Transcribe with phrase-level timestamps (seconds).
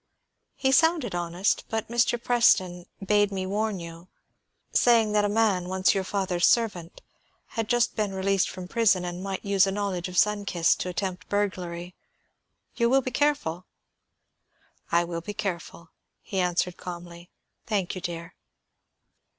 [0.55, 2.19] He sounded honest, but Mr.
[2.19, 4.07] Preston bade me warn you,
[4.73, 7.03] saying that a man, once your father's servant,
[7.49, 10.89] had just been released from prison, and might use a knowledge of Sun Kist to
[10.89, 11.93] attempt burglary.
[12.75, 13.67] You will be careful?"
[14.91, 15.91] "I will be careful,"
[16.23, 17.29] he answered calmly.
[17.67, 18.33] "Thank you, dear."